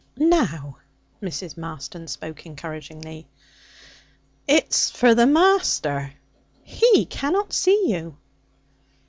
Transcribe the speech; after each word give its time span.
'Now.' 0.17 0.79
Mrs. 1.21 1.57
Marston 1.57 2.07
spoke 2.07 2.47
encouragingly. 2.47 3.27
'It's 4.47 4.89
for 4.89 5.13
the 5.13 5.27
master.' 5.27 6.13
'He 6.63 7.05
cannot 7.05 7.53
see 7.53 7.87
you.' 7.91 8.17